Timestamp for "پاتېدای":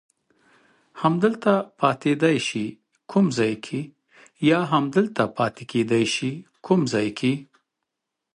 1.79-2.37